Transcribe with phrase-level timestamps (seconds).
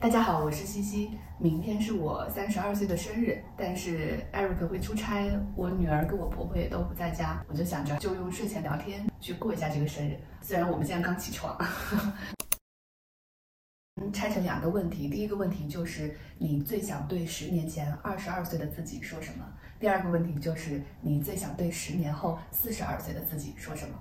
[0.00, 1.10] 大家好，我是西西。
[1.36, 10.18] 明天是我三十二岁的生日，但是 Eric 会出差，我女儿跟我婆婆也都不在家，我就想着就用睡前聊天去过一下这个生日。
[10.40, 11.54] 虽然我们现在刚起床。
[14.10, 19.46] 拆成两个问题，第一个问题就是你最想对十年前二十二岁的自己说什么？
[19.78, 23.94] 第二个问题就是你最想对十年后四十二岁的自己说什么？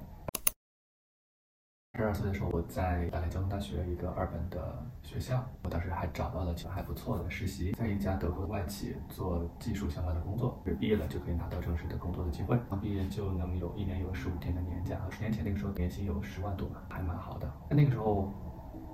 [1.97, 17.51] 十二岁的时候，我在大连交通大学一个二本的学校，我当时还找到了其实还不错的实习，在一家德国外企做技术相关的工作，毕业了就可以拿到正式的工作的机会，刚毕业就能有一年有十五天的年假，十年前那个时候年薪有十万多吧，还蛮好的。
[17.69, 18.31] 那个时候。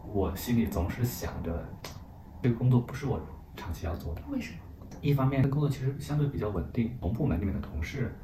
[0.07, 1.65] 我心里总是想着，
[2.41, 3.19] 这个工作不是我
[3.57, 4.21] 长期要做的。
[4.29, 4.59] 为什么？
[5.01, 8.15] 一方面，工作其实相对比较稳定，同部门里面的同事，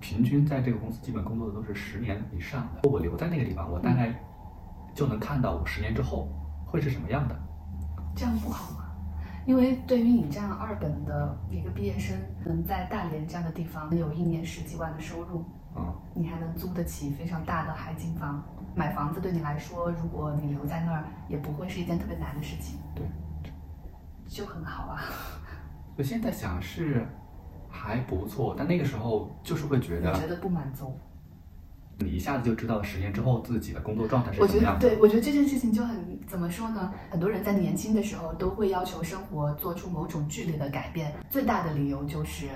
[0.00, 2.88] 平均在这个公司基本工作的都是十年以上的。
[2.88, 4.12] 我留在那个地方，我大概
[4.94, 6.28] 就能看到我十年之后
[6.66, 7.38] 会是什么样的。
[8.16, 8.86] 这样不好吗？
[9.46, 15.44] 因为对于你这样二本的一个毕业生，能在大连这样的地方有一年十几万的收入，
[15.76, 18.42] 嗯，你还能租得起非常大的海景房。
[18.76, 22.78] 买房子对你来说，如果你留在那儿，也不会是一件特别难的事情。
[22.94, 23.04] 对，
[24.28, 25.00] 就很好啊。
[25.96, 27.06] 我现在想是
[27.70, 30.92] 还不错，但那个时候就是会觉得觉得不满足。
[31.98, 34.88] 你一下子就知道十年之后自己的工作状态是什么样的。
[34.88, 36.92] 对，我觉得这件事情就很怎么说呢？
[37.10, 42.48] 很多人在年轻的时候都会要求生活做出某种剧烈的改变，最大的理由就是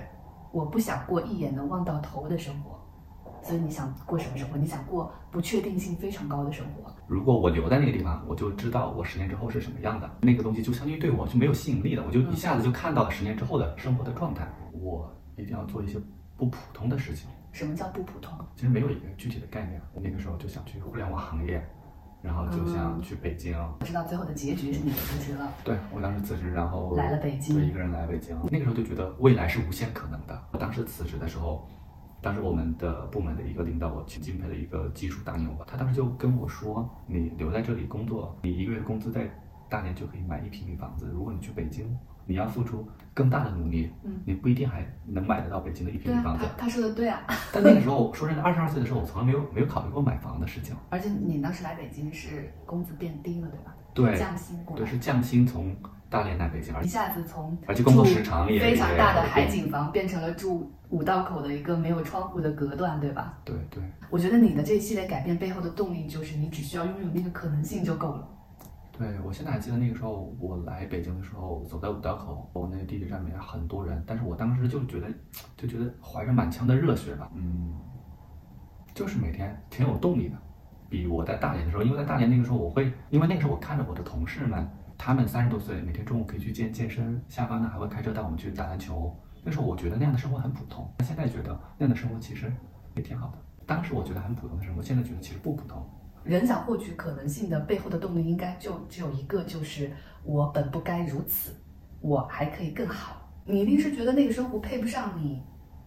[0.50, 2.83] 我不想过一眼能望到头的生活。
[3.44, 4.56] 所以你想过什么生活？
[4.56, 6.90] 你想过不确定性非常高的生活？
[7.06, 10.10] 如果我留在那个地方，我就知道我十年之后是什么样的。
[10.22, 14.48] 那个东西就相当于对我就没有吸引力了，我就一下子就看到了十年之后的生活的状态。
[14.72, 16.00] 我一定要做一些
[16.38, 17.28] 不普通的事情。
[17.52, 18.32] 什么叫不普通？
[18.56, 19.78] 其实没有一个具体的概念。
[19.92, 21.62] 我那个时候就想去互联网行业，
[22.22, 23.54] 然后就想去北京。
[23.80, 25.52] 我知道最后的结局是你辞职了。
[25.62, 28.34] 对，我当时辞职，然后来了北京，对，一个人来北京。
[28.50, 30.42] 那个时候就觉得未来是无限可能的。
[30.50, 31.68] 我当时辞职的时候。
[32.24, 39.28] 当时我们的部门的一个领导，我挺敬佩的一个技术大牛吧，他当时就跟我说：“你留在这里工作，你一个月工资在
[39.68, 41.06] 大连就可以买一平米房子。
[41.12, 41.86] 如果你去北京，
[42.24, 47.20] 你要付出更大的努力，嗯，你不一定还能买得到北京的一平米房子。”他说的对啊。
[47.52, 50.74] 但那个时候，说真的，二十二岁的时候，我从来没有没有考虑过买房的事情。
[50.88, 53.76] 而且你当时来北京是工资变低了，对吧？
[53.92, 55.76] 对，降薪过对，是降薪从。
[56.14, 63.36] 大连来北京，一下子从而且工作时长也非常大的海景房变成了住五道口的一个没有窗户的隔断，对吧？
[63.44, 63.82] 对对。
[64.10, 68.28] 我觉得你的这一系列改变背后的动力就是你只需要拥有那个可能性就够了。
[68.96, 75.08] 对，我现在还记得那个时候我来北京的时候，走在五道口，我那个地铁站里面很多人，但是我当时就觉得
[75.56, 77.74] 就觉得怀着满腔的热血吧，嗯，
[78.94, 80.36] 就是每天挺有动力的，
[80.88, 84.64] 比我在大连的时候，因为在大连那个时候我会，因为那个时候我看着我的同事们。
[85.06, 89.14] 他们三十多岁，每天中午可以去健健身，下班呢还会开车带我们去打篮球。
[89.44, 92.50] 那时候我觉得那样的生活很普通，现在觉得那样的生活其实
[92.96, 93.38] 也挺好的。
[93.66, 95.86] 当时我觉得很普通的生活，现在觉得其实不普通。
[96.24, 99.92] 人想获取可能性的背后的动力，应该就只有一个，就是
[100.22, 101.52] 我本不该如此，
[102.00, 103.30] 我还可以更好。
[103.44, 105.42] 你一定是觉得那个生活配不上你，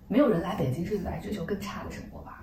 [0.07, 2.36] 没有人来北京是来追求更差的生活吧？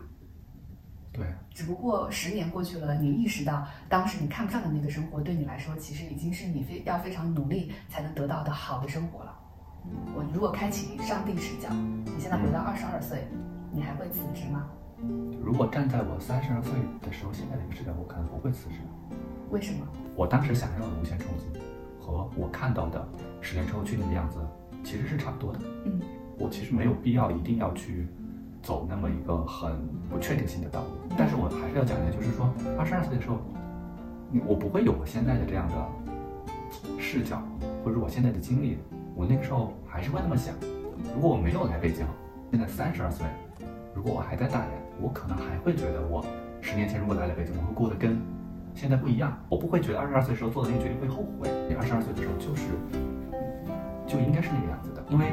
[1.14, 9.32] 对，只不过十年过去了，你意识到当时你看不上的那个生活，对你来说其实已经是你非要非常努力才能得到的好的生活了。
[10.12, 13.28] 我如果开启上帝视角，你现在回到二十二岁，
[13.70, 14.68] 你还会辞职吗？
[15.40, 18.80] 如果站在我三十二岁的时候，现在这个视角，我可能不会辞职。
[19.50, 19.86] 为什么？
[20.16, 21.44] 我当时想要的无限冲击，
[22.00, 23.06] 和我看到的
[23.40, 24.38] 十年之后去年的样子
[24.82, 25.60] 其实是差不多的。
[25.84, 26.00] 嗯，
[26.40, 28.08] 我其实没有必要一定要去。
[28.64, 29.76] 走那么一个很
[30.08, 32.48] 不确定性的道路，但是我还是要讲一下，就是说，
[32.78, 33.36] 二十二岁的时候，
[34.46, 35.74] 我不会有我现在的这样的
[36.98, 37.42] 视角，
[37.84, 38.78] 或者我现在的经历，
[39.14, 40.54] 我那个时候还是会那么想。
[41.14, 42.06] 如果我没有来北京，
[42.50, 43.26] 现在三十二岁，
[43.94, 46.24] 如果我还在大连，我可能还会觉得我
[46.62, 48.18] 十年前如果来了北京，我会过得跟
[48.74, 49.36] 现在不一样。
[49.50, 51.50] 我不会觉得二十二岁时候做的那个决定会后悔。
[51.68, 52.64] 你二十二岁的时候就是
[54.06, 55.26] 就应该是那个样子的，因为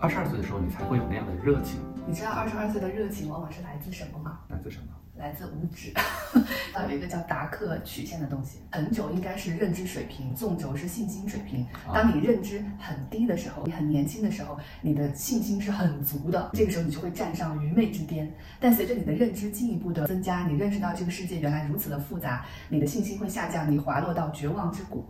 [0.00, 1.78] 二十二岁的时候你才会有那样的热情。
[2.08, 4.38] 你知道二十二岁的热情往往是来自什么吗？
[4.48, 4.86] 来自什么？
[5.16, 5.92] 来自无知。
[6.88, 11.66] 有一个叫达克曲线的东西，横轴应该是认知水平，纵轴是信心水平。
[11.92, 18.32] 当你认知很低的时候，你很年轻的时候，你的信心是很足的，这个时候你就会站上愚昧之巅。
[18.60, 25.04] 但随着你的认知进一步的增加，你认识到这个世界原来如此的复杂，你的信心会下降，你滑落到绝望之谷。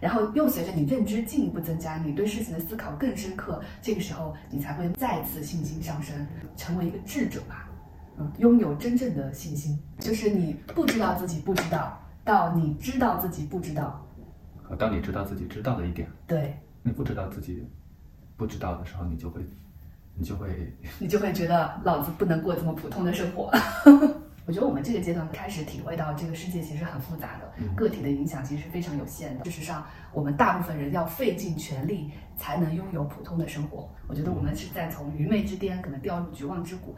[0.00, 6.26] 然后又随着你认知进一步增加，你对事情的思考更深刻，这个时候你才会再次信心上升，
[6.56, 7.68] 成为一个智者吧，
[8.18, 14.06] 嗯，拥有真正的信心，就是你不知道自己不知道，到你知道自己不知道，
[14.62, 17.66] 和当你知道自己知道的一点，对你不知道自己
[18.36, 19.40] 不知道的时候，你就会，
[20.14, 23.50] 你就会，你就会觉得老子不能过这么普通的生活。
[24.46, 29.44] 我觉得我们这个阶段开始体会到这个世界其实很复杂的，个体的影响其实非常有限的。
[29.44, 33.90] 事实上，我们大部分人要费尽全力才能拥有普通的生活。
[34.06, 36.94] 我觉得我们是在从愚昧之巅可能掉入绝望之谷。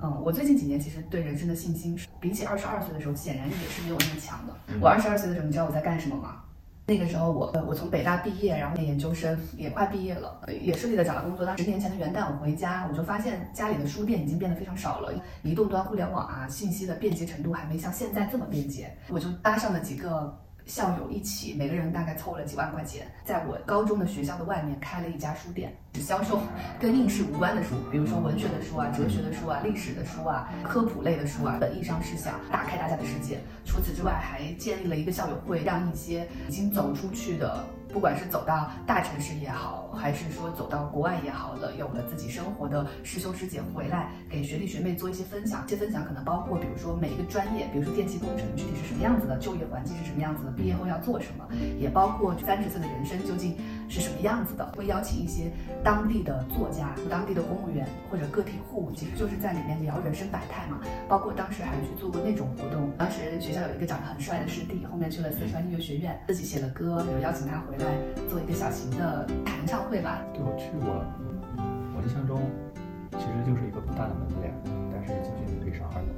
[0.00, 4.54] 嗯，我最近几年其实对人生的信心，比起二十二岁的时候，显然也是没有那么强的。
[4.80, 6.44] 我二十二岁的时候，你知道我在干什么吗？
[6.88, 11.44] 那个时候我我从北大毕业，然后念研究生也快毕业了，也顺利的找到工作。
[11.44, 15.12] 当十年前的元旦，我回家，我就发现家里的书店已经变得非常少了，
[15.42, 18.90] 移动端互联网啊，信息的便捷程度还没像现在这么便捷。
[19.10, 20.34] 我就搭上了几个。
[20.68, 26.38] 校友一起，每个人大概凑了几万块钱，在我高中的学校的外面开了一家书店，只销售
[26.78, 33.38] 跟应试无关的书，比如说文学的书啊、哲学的书啊、历史的书啊、科普类的书啊本意上是想，打开大家的世界。
[33.78, 37.64] 除此之外，还建立了一个校友会，让一些已经走出去的。
[37.92, 45.64] 不管是走到大城市也好，还是说走到国外也好的，有了自己生活的师兄师姐回来，给学弟学妹做一些分享。
[45.66, 51.48] 这些分享可能包括，比如说每一个专业，比如说电气工程具体是什么样子的，就业环境是什么样子的，毕业后要做什么，
[51.78, 53.56] 也包括三十岁的人生究竟
[53.88, 54.66] 是什么样子的。
[54.76, 55.50] 会邀请一些
[55.82, 60.80] 当地的作家、当地的公务员或者个体户，其实就是在里面聊人生百态嘛。
[61.08, 67.77] 包括当时还去做过那种活动，当时学校有一个长得很帅的师弟，后面去了四川音乐学院，自己写了歌，有邀请他回。
[67.84, 67.94] 来
[68.28, 70.22] 做一个小型的弹唱会吧。
[70.32, 71.04] 对，我去过。
[71.94, 72.40] 我印象中，
[73.18, 74.54] 其实就是一个不大的门脸，
[74.94, 76.08] 但是进去你可以上二楼。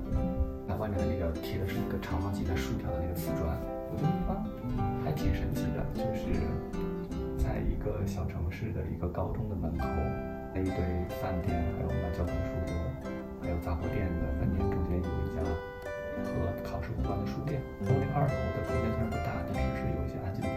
[0.68, 3.56] 那外面的那个贴的是一个长方形的竖条的那个瓷砖，
[3.90, 4.38] 我觉得地方
[5.02, 6.30] 还挺神奇的，就是
[7.40, 9.88] 在一个小城市的一个高中的门口，
[10.54, 10.78] 那一堆
[11.18, 12.76] 饭店，还有卖交通书的，
[13.42, 15.42] 还有杂货店的门店中间有一家
[16.22, 16.30] 和
[16.62, 17.58] 考试无关的书店。
[17.80, 20.52] 那个二楼的空间虽然不大，但是是有一些安静的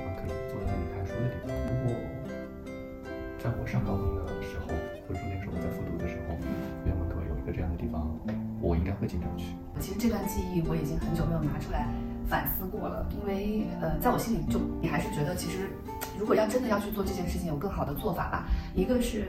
[3.65, 4.67] 上高中的时候，
[5.07, 6.37] 或者说那时候我在复读的时候，
[6.85, 8.17] 院门口有一个这样的地方，
[8.61, 9.55] 我应该会经常去。
[9.79, 11.87] 其实这段记忆我已经很久没有拿出来
[12.27, 15.69] 反思过了，因为呃，在我心里就你还是觉得，其实
[16.19, 18.47] 如果要真的要去做这件事情，有更好的做法吧。
[18.75, 19.27] 一个是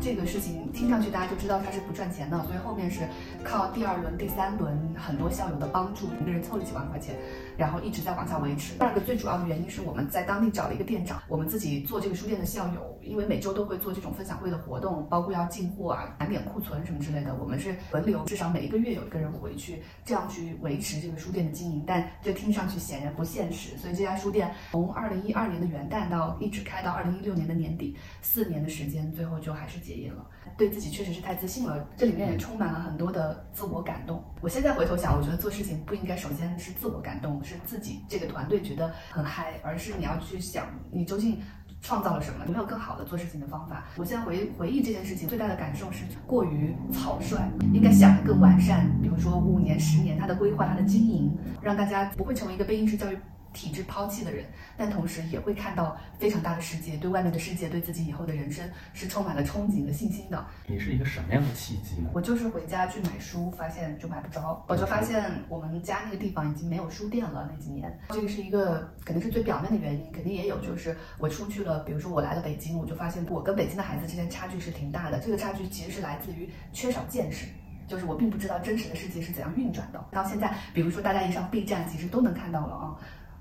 [0.00, 3.00] 这个事情听上去大家就知道它是不赚钱的，所以后面是
[3.44, 7.14] 靠第二轮、第三轮很多校友的帮助，一个人凑了几万块钱。
[7.56, 8.74] 然后一直在往下维持。
[8.74, 21.82] 第二个最主要的原因是我们在当地找了一个店长，我们自己做这个书店的校友，因为每周都会做这种分享会的活动，包括要进货啊、盘点库存什么之类的，我们是轮流，至少每一个月有一个人回去，这样去维持这个书店的经营。
[21.86, 30.24] 但这听上去显然不现实，所以这家书店从二零一二年的元旦到一直开到二零一六年的年底，四年的时间，最后就还是结业了。
[30.56, 34.22] 对自己确实是太自信了，这里面也充满了很多的自我感动。
[34.40, 37.42] 我现在回头想，我觉得做事情不应该首先是自我感动。
[37.42, 41.40] 是自己这个团队觉得很嗨，而是你要去想你究竟
[41.80, 43.84] 创造了什么，有没有更好的做事情的方法。
[43.96, 47.38] 我现在回回忆这件事情，最大的感受是过于草率，
[47.72, 48.90] 应该想得更完善。
[49.00, 53.18] 比如说五年、十年，它的规划、它的经营，让大家不会成为一个被应试教育。
[53.56, 54.44] 体制抛弃的人，
[54.76, 60.46] 但同时也会看到非常大的世界，对外面的世界，对自己以后的人生是充满了憧憬和信心的。
[60.66, 62.10] 你是一个什么样的契机呢？
[62.12, 67.48] 我就是回家去买书，发现就买不着，我就发现我们家那个地方已经没有书店了。
[67.50, 75.18] 那几年，这个是一个肯定是最表面的原因，肯定也有，就是我出去了，比如说我来了北京，我就发现我跟北京的孩子之间差距是挺大的。
[75.18, 77.46] 这个差距其实是来自于缺少见识，
[77.88, 80.04] 就是我并不知道真实的世界是怎样运转的。
[80.12, 82.96] 到现在，比如说大家一上 B 站，其实都能看到了啊。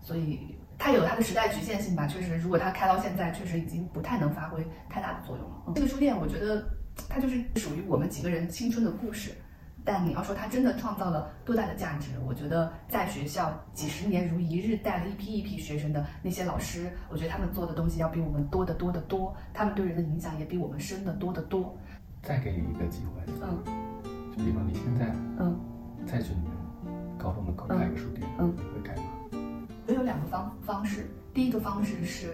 [0.06, 5.74] 所以它有它的时代局限性吧，确实，如果它开到现在，确实已经不太能发挥太大的作用了。
[5.74, 6.64] 这个书店，我觉得
[7.10, 9.32] 它就是属于我们几个人青春的故事。
[9.88, 21.76] 但你要说它真的创造了多大的价值，我觉得在学校几十年如一日带了一批一批学生的那些老师，我觉得他们做的东西要比我们多得多得多，他们对人的影响也比我们深得多得多。
[22.24, 23.64] 再给你一个机会，嗯，
[24.36, 25.06] 就比方你现在，
[25.40, 25.60] 嗯，
[26.08, 29.04] 再去你们高中门口开个书店，嗯，你会开吗？
[29.88, 32.34] 我有两个方方式，第一个方式是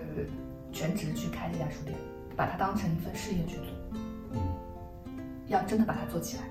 [0.72, 1.98] 全职去开这家书店，
[2.36, 3.65] 把它当成一份事业去做，
[4.31, 4.39] 嗯，
[5.48, 6.43] 要真的把它做起来，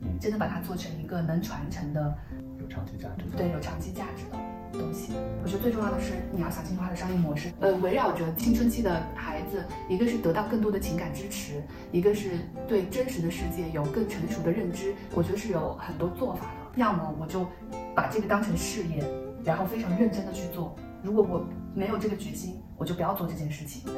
[0.00, 2.16] 嗯，真的把它做成一个能传承的、
[2.58, 4.38] 有长期价值的，对，有长期价值的
[4.72, 5.12] 东西。
[5.42, 14.94] 我觉得最重要的是你要想清楚它的商业模式，呃，围绕着青春期的孩子，一个是得到更多的情感支持，一个是对真实的世界有更成熟的认知。
[15.14, 17.46] 我觉得是有很多做法的，要么我就
[17.94, 19.04] 把这个当成事业。
[19.44, 20.74] 然后非常认真的去做。
[21.02, 23.90] 如果我没有这个决心，我就不要做这件事情。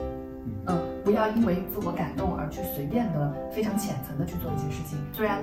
[0.67, 4.99] 嗯，不要因为自我感动而去随便的、非常浅层的去做一件事情。
[5.13, 5.43] 虽然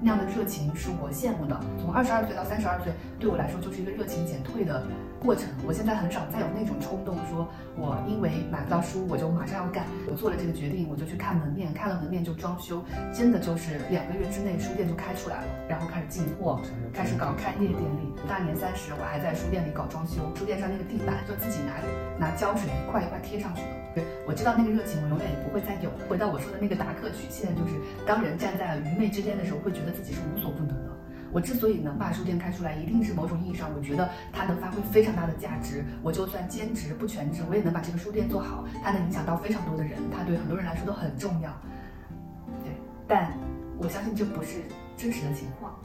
[0.00, 4.86] 那样的热情是我羡慕的，从二十二岁到三十二岁，对我来说就是一个热情减退的
[5.20, 5.48] 过程。
[5.66, 9.84] 我现在很少再有那种冲动，说我因为买不到书，我就马上要干。
[10.08, 16.60] 我做了这个决定，我就去看门面，看了门面就装修，真的就是两个月之内书店就开出来了，然后开始进货，
[16.94, 18.14] 开始搞开业典礼。
[18.28, 23.68] 大年三十我还在书店里搞装修，书店上那个地板就自己拿拿胶水一块一块贴上去的。
[23.94, 25.90] 对，我知道那个热情我永远也不会再有。
[26.08, 27.74] 回到我说的那个达克曲线，就是
[28.06, 30.88] 当人站在愚昧之巅的时候，会觉得自己是无所不能的。
[31.30, 35.84] 我之所以能把书店开出来，一定是某种意义上，我觉得它能发挥非常大的价值。
[36.02, 38.64] 我就算兼职不全职，我也能把这个书店做好。
[38.82, 41.50] 它能影响到非常多的人，它对很多人来说都很重要。
[42.64, 42.72] 对，
[43.06, 43.36] 但
[43.76, 44.62] 我相信这不是
[44.96, 45.78] 真实的情况。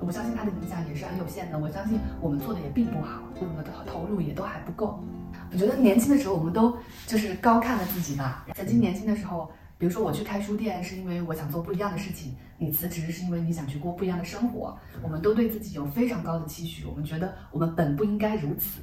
[0.00, 1.58] 我相信它的影响也是很有限的。
[1.58, 5.04] 我相信我们做的也并不好，我们的投入也都还不够。
[5.52, 6.74] 我觉得年轻的时候，我们都
[7.06, 8.42] 就是高看了自己嘛。
[8.54, 9.50] 曾经年轻的时候。
[9.78, 14.76] 比如说我去开书店是因为我想做不一样的事情，你辞职是因为你想去过不一样的生活。
[15.02, 18.80] 我们都对自己有非常高的期许，我们觉得我们本不应该如此。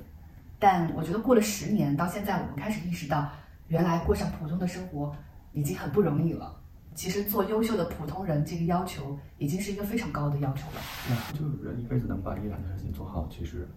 [0.59, 3.29] 但我觉得过了十年，到现在我们开始意识到，
[3.67, 5.15] 原来过上普通的生活
[5.51, 6.55] 已经很不容易了。
[6.93, 10.81] 其实做优秀的普通人这个要求已经是一个非常高的要求了。
[11.09, 13.67] 那就是人一辈子能把一两件事情做好，其实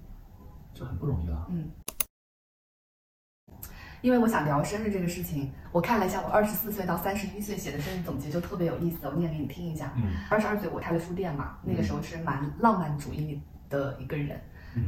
[0.75, 1.47] 就很不容易了。
[1.51, 1.71] 嗯。
[4.03, 9.93] 因为我想聊生日这个事情，我看了一下我二十四岁到三十一岁写的生日总结，就特别有意思，我念给你听一下。
[9.97, 14.41] 嗯，二十二岁我开了书店嘛，那个时候是蛮浪漫主义的一个人。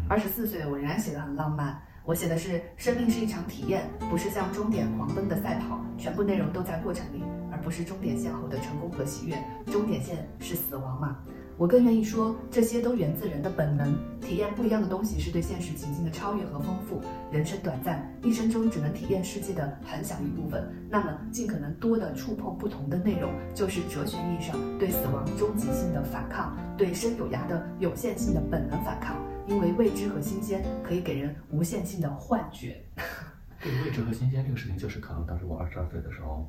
[0.08, 9.36] 二十四岁我仍然写的很浪漫，我写的是生命是一场体验，不是像终点狂奔的赛跑，全部内容都在过程里，而不是终点线后的成功和喜悦。
[9.66, 11.16] 终点线是死亡嘛？
[11.58, 13.92] 我更愿意说，这些都源自人的本能。
[14.20, 17.00] 体验不一样的东西是对现实情境的超越和丰富。
[17.32, 20.72] 人生短暂，一生中只能体验世界的很小一部分。
[20.88, 29.16] 那么，尽可能多的触碰不同的内容，就是哲学意义上对死亡终极性的反抗，对生有涯的有限性的本能反抗。
[29.48, 32.80] 因为未知和新鲜可以给人无限性的幻觉。
[33.60, 36.48] 对未知和新鲜这个事情，就是可能当时我二十二岁的时候。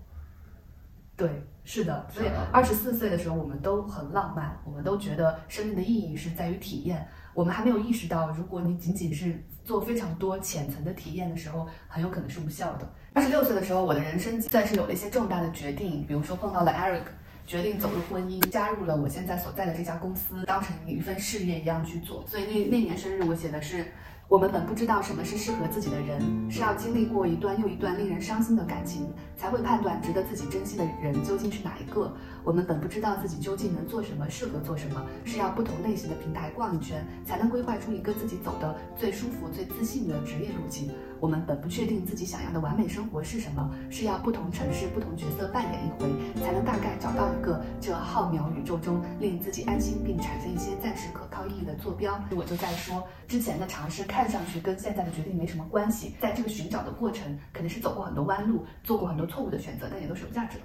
[1.20, 1.30] 对，
[1.66, 7.06] 是的，所以二十四岁的时候，我们都很浪漫，我们都觉得生命的意义是在于体验。
[7.34, 12.90] 我们还没有意识到，如果你仅仅是做非常多浅层的体验的时候，很有可能是无效的。
[13.12, 17.04] 二十六岁的时候，我的人生算是有了一些重大的决定，比如说碰到了 Eric，
[17.46, 22.26] 决定走入婚姻，加入了我现在所在的这家公司，当成一份事业一样去做。
[22.26, 23.86] 所以那那年生日，我写的是。
[24.30, 26.22] 我们本不知道什么是适合自己的人，
[26.52, 32.14] 是要经历过一段又一段令人伤心的感情，才会判断值得自己珍惜的人究竟是哪一个。
[32.44, 40.92] 我们本不知道自己究竟能做什么，适合做什么，是要不同类型的平台逛一圈，才能规划出一个自己走的最舒服、最自信的职业路径。
[41.20, 46.08] 我们本不确定自己想要的完美生活是什么，是要不同城市、不同角色扮演一回，
[46.42, 52.18] 才能大概找到一个这浩渺宇宙中令自己安心并产生一些暂时可靠意义的坐标。
[52.38, 60.64] 我就在说，之前的尝试看上去跟现在的决定没什么关系，在这个寻找的过程，肯定是走过很多弯路，做过很多错误的选择，但也都是有价值的。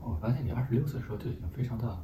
[0.00, 1.96] 我发现你二十六岁的时候就已经非常的，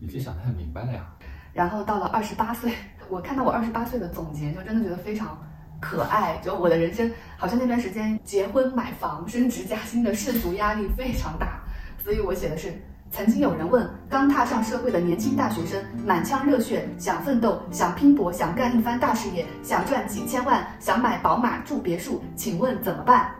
[0.00, 1.06] 已经想得很明白了呀。
[1.52, 2.74] 然后到了二十八岁，
[3.08, 5.38] 我看到我二十八岁的总结，就真的觉得非常。
[5.84, 11.60] 可爱，就我的人生好像那段时间结婚、买房、升职加薪的世俗压力非常大，
[12.02, 12.72] 所以我写的是：
[13.10, 23.30] 曾经有人问刚踏上社会的年轻大学生，满腔热血，想奋斗，想拼搏，想干一番大事业，想赚几千万，想买宝马住别墅，请问怎么办？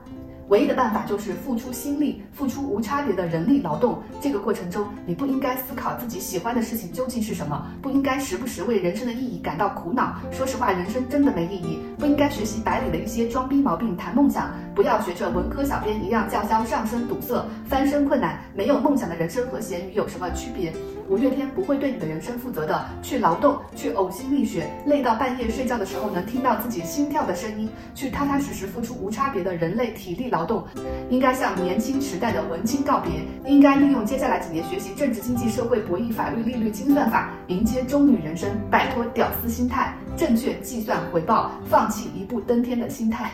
[0.49, 4.03] 唯一的办法就是付出心力，付出无差别的人力劳动。
[4.21, 10.15] 这个过程中，你不应该思考自己喜欢的事情究竟是什么，不应该时不时为人生的意义感到苦恼。
[10.31, 11.79] 说实话，人生真的没意义。
[11.99, 18.39] 不应该学习白领的一些装逼毛病谈梦想，不要学着文科小编一样叫嚣上升堵塞，翻身困难。
[18.55, 20.73] 没有梦想的人生和咸鱼有什么区别？
[21.09, 22.85] 五月天不会对你的人生负责的。
[23.03, 30.65] 去劳动，去呕心沥血，累到半夜睡觉的时候能听到自己心跳的声音，去踏踏实实付出无差别的人类体力劳动。
[31.11, 43.31] 应该向年轻时代的文青告别，应该利用接下来几年学习政治、经济、社会、博弈、法律、利率、精算法，迎接中女人生，摆脱屌丝心态，正确计算回报，放弃一步登天的心态。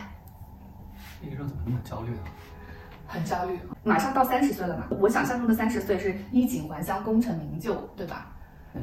[1.23, 2.25] 那个时候怎么那么焦虑啊？
[3.11, 4.85] 很焦虑，马上到三十岁了嘛。
[4.99, 8.33] 我想象中的三十岁是衣锦还乡、功成名就，对吧？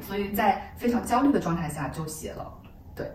[0.03, 2.53] 所以在非常焦虑的状态下就写了。
[2.95, 3.11] 对，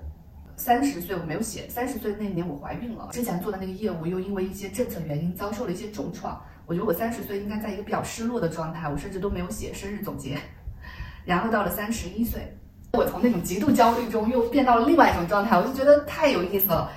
[0.55, 6.41] 三十岁我没有写，三十岁那年我怀孕了，之前做的那个业务又因为一些政策原因遭受了一些重创。
[6.65, 10.37] 我觉得我三十岁应该在一个比较失落的状态，我甚至都没有写生日总结。
[11.25, 12.57] 然后到了三十一岁，
[12.93, 16.91] 我从那种极度焦虑中又变到了另外一种状态，我就觉得太有意思了。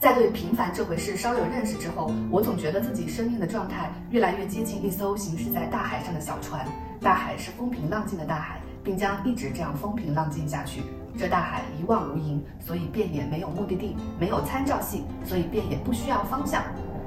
[0.00, 6.66] 在对平凡这回事稍有认识之后，我总觉得自己生命的状态越来越接近一艘行驶在大海上的小船。
[7.02, 10.80] 大海是风平浪静的大海，并将一直这样风平浪静下去。
[11.18, 16.64] 这大海一望无垠，所以便也没有目的地，没有参照系，所以便也不需要方向。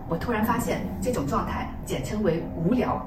[0.08, 3.04] 我突然发现，这种状态简称为无聊。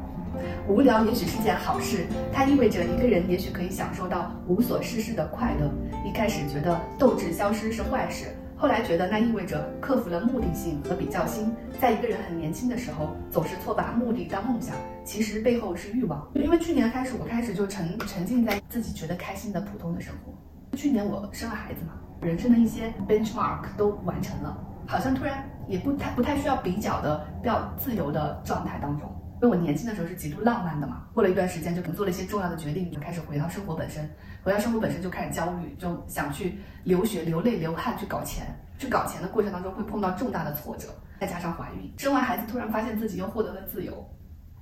[0.67, 5.71] 无聊也许是件好事，它意味着一个人也许可以享受到无所事事的快乐。
[6.05, 11.55] 一开始觉得斗志消失是坏事，后来觉得那意味着克服了目的性和比较心。
[11.79, 16.27] 在一个人很年轻的时候，总是错把目的当梦想，其实背后是欲望。
[16.35, 20.33] 因为去年开始，我开始就沉沉浸在自己觉得开心的普通的生活。
[20.75, 29.07] 去年我生了孩子嘛，人生的一些 benchmark 都完成了，好像突然也不太不太需要比较的比较自由的状态当中。
[29.43, 34.09] 因为我年轻的时候是极度浪漫的嘛，过了一段时间就可能做了一些重要的决定，就开始回到生活本身，
[34.47, 38.47] 回到生活本身就开始焦虑，就想去流血、流泪、流汗去搞钱，
[38.79, 40.87] 去搞钱的过程当中会碰到重大的挫折，
[41.21, 44.09] 再加上怀孕，生完孩子突然发现自己又获得了自由，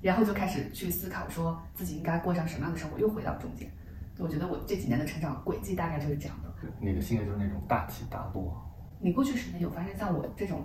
[0.01, 3.71] 然后就开始去思考说自己应该过上什么样的生活，又回到中间。
[4.17, 6.51] 我觉得我这几年的成长轨迹大概就是这样的。
[6.81, 8.59] 你的性格就是那种大起大落。
[8.99, 10.65] 你过去十年有发生像我这种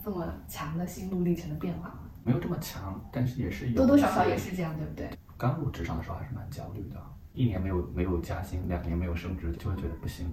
[0.00, 2.02] 这么强的心路历程的变化吗？
[2.22, 5.10] 没有这么强，但是也是有多多少少也是这样，对不对？
[5.36, 6.96] 刚入职场的时候还是蛮焦虑的，
[7.40, 10.30] 一年没有没有加薪，两年没有升职，就会觉得不行。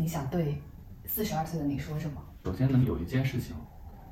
[0.00, 0.56] 你想对
[1.04, 2.22] 四十二岁的你说什么？
[2.42, 3.54] 首先能有一件事情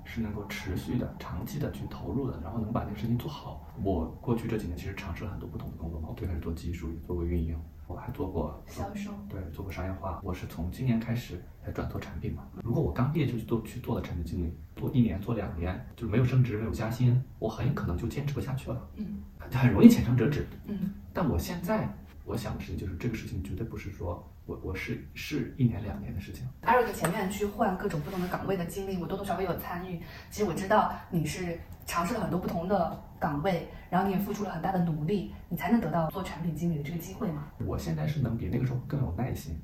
[0.04, 3.66] 是能够持续的、长期的去投入的，然后能把这个事情做好。
[3.82, 7.59] 我过去这几年其实尝试了很多不同的工作嘛，我最开始做技术，也做过运营。
[7.90, 10.20] 我还做过销售，对，做过商业化。
[10.23, 12.44] 我是从今年开始才转做产品嘛。
[12.62, 18.88] 如果我刚毕业就去做去做了产品经理，做一年做两年，就是没有升职没有加薪，我很有可能就坚持不下去了。
[18.94, 19.20] 嗯，
[19.50, 20.47] 很容易浅尝辄止。
[20.66, 21.92] 嗯，但我现在
[22.30, 26.46] 我想的事情就是这个事情绝对不是说我我是是一年两年的事情。
[26.60, 30.00] 艾瑞克前面去换各种不同的岗位的经历，我多多少少有参与。
[30.30, 33.04] 其实我知道你是尝试了很多不同的。
[33.20, 37.52] 岗位，然后你也付出了很大的努力，你才能得到做产品经理的这个机会嘛？
[37.66, 39.60] 我现在是能比那个时候更有耐心，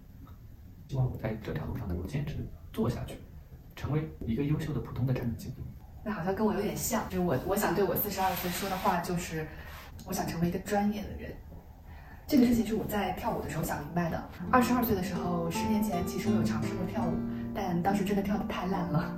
[0.88, 3.14] 希望我在这条路上能够坚持做下去，
[3.74, 5.64] 成为一个优秀的普通的产品经理。
[6.04, 9.48] 那好像跟我有点像，就是我我想对我四十二岁说的话就是，
[10.04, 11.34] 我想成为一个专业的人。
[12.28, 14.20] 这个事情是我在跳舞的时候想明白的。
[14.50, 17.12] 二十二岁的时候，十年前其实我有尝试过跳舞，
[17.54, 19.16] 但当时真的跳得太烂了。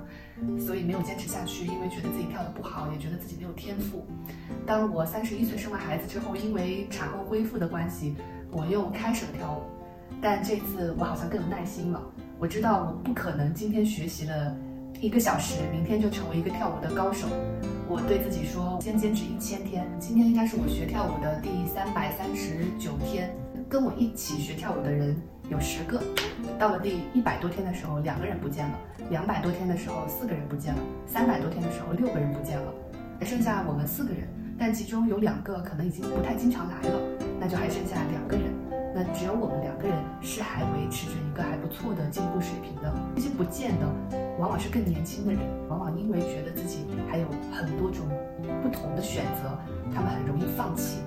[0.59, 4.05] 所以没有坚持下去，因为觉得自己跳得不好，也觉得自己没有天赋。
[4.63, 8.15] 当我三十一岁生完孩子之后，因为产后恢复的关系，
[8.51, 9.63] 我又开始了跳舞。
[10.21, 11.99] 但这次我好像更有耐心了。
[12.37, 14.55] 我知道我不可能今天学习了
[15.01, 17.27] 一个小时，明天就成为一个跳舞的高手。
[17.89, 19.83] 我对自己说，先坚持一千天。
[19.99, 23.35] 今天应该是我学跳舞的第三百三十九天。
[23.67, 25.99] 跟我一起学跳舞的人有十个，
[26.59, 28.73] 到了第一百多天的时候，两个人不见了；
[29.09, 32.71] 两百多天的时候，四个人不见了；三百多天的时候，六个人不见了，
[33.19, 34.27] 还剩下我们四个人。
[34.59, 36.99] 但其中有两个可能已经不太经常来了，
[37.39, 38.53] 那就还剩下两个人。
[38.93, 39.58] 那只有我们
[40.29, 42.93] 是还维持着一个还不错的进步水平的。
[43.15, 43.87] 这些不见的，
[44.37, 48.05] 往往是更年轻的人，往往因为觉得自己还有很多种
[48.61, 49.57] 不同的选择，
[49.91, 50.99] 他们很容易放弃。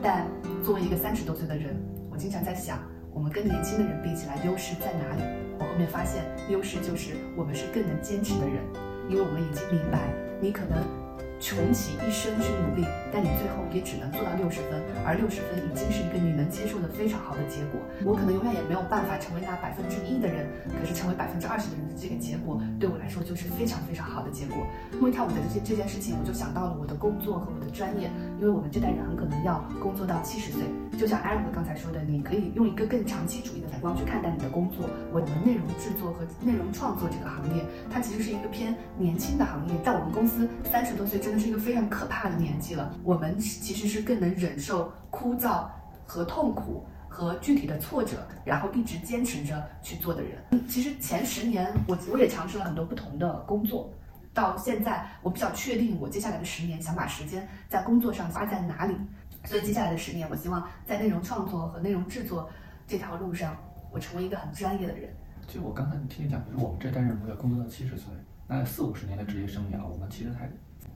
[0.00, 0.28] 但
[0.62, 1.76] 作为一个三十多岁的人，
[2.08, 2.78] 我经常在想，
[3.12, 5.22] 我们跟年轻的人比起来，优势在哪里？
[5.58, 8.62] 我后面发现，优势就是我们是更能坚持的人，
[9.08, 9.98] 因为我们已经明白，
[10.40, 10.97] 你可能。
[11.40, 17.78] 穷其一生去努力，但你最后也只能做到六十分，而六十分已经是一个你能接受的非常好的结果。
[18.04, 24.66] 我可能永远也没有办法成为那百分之一的人，可是成为百分之二十的人的这个结果，对我来说就是非常非常好的结果。
[24.98, 30.62] 因为跳舞的这这件事情，我就想到了我的工作和我的专业，因为我们这代人很可能要工作到七十岁。
[30.98, 34.90] 就像艾瑞克刚才说的，你可以用一个更长期主义的眼光去看待你的工作。
[35.12, 41.20] 我们内容制作和内容创作这个行业，它其实是一个偏年轻的行业，在我们公司三十多岁。
[41.28, 42.90] 真的是一个非常可怕的年纪了。
[43.04, 45.68] 我们其实是更能忍受枯燥
[46.06, 50.42] 和痛苦和具体的挫折，然后一直坚持着去做的人。
[50.66, 53.92] 其实前十年，我我也尝试了很多不同的工作，
[54.32, 58.96] 到现在我比较确定，我接下来的十年想把时间在工作上花在哪里。
[59.44, 62.48] 所以接下来的十年，我希望在内容创作和内容制作
[62.86, 63.54] 这条路上，
[63.92, 65.14] 我成为一个很专业的人。
[65.46, 68.06] 就我刚才听你讲，就是我们这代人如果要工作到七十岁，
[68.46, 70.50] 那四五十年的职业生涯，我们其实还。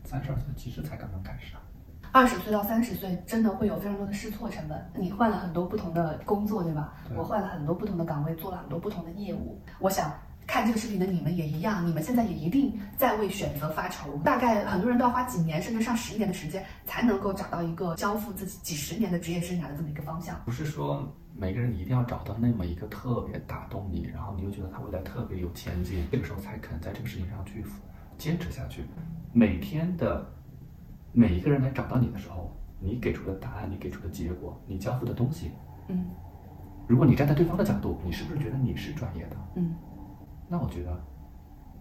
[0.05, 1.63] 三十二岁其实才刚刚开始啊，
[2.13, 4.91] 二十岁到三十岁真的会有非常多的试错成本。
[4.95, 6.93] 你换了很多不同的工作，对吧？
[7.17, 9.61] 我换了很多不同的岗位，做了很多不同的业务。
[9.79, 10.13] 我想
[10.47, 14.19] 看这个视频的你们也一样，你们现在也一定在为选择发愁。
[14.19, 20.39] 大概很多人都要花几年甚至上十年的时间，才能够找到一个交付自己几十年的职业生涯的这么一个方向。
[20.45, 27.65] 不是说每个人你一定要找到那么一个特别打动你，然后你又觉得他未来特别有前景，这个时候才肯在这个事情上去
[28.23, 28.85] 坚持下去。
[29.33, 30.25] 每天的
[31.11, 35.51] 每一个人来找到你的时候，你给出的答案，你给出的结果，你交付的东西，
[35.89, 36.07] 嗯，
[36.87, 39.37] 如果你站在对方的角度，你是不是觉得你是专业的？
[39.57, 39.75] 嗯，
[40.49, 41.05] 那我觉得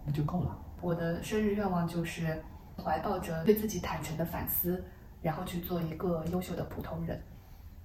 [0.04, 0.58] 那就够了。
[0.80, 2.42] 我的生日愿望就是
[2.76, 4.84] 怀抱着对自己坦诚的反思，
[5.20, 7.22] 然后去做一个优秀的普通人。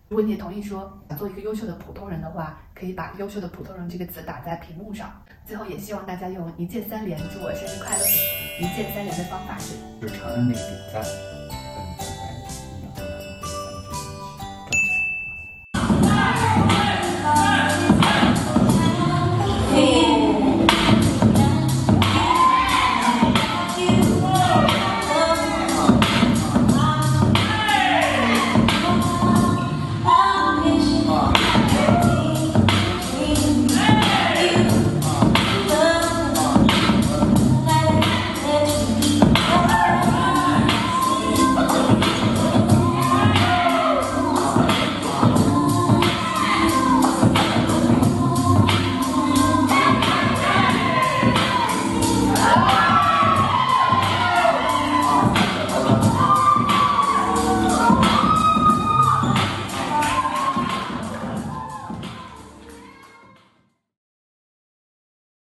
[0.09, 5.11] 如果你也同意说想做一个优秀的普通人的话，可以把“优秀的普通人”这个词打在屏幕上。
[5.45, 8.03] 最后也希望大家用一键三连祝我生日快乐。
[8.59, 11.03] 一键三连的方法是，就是长按那个点赞，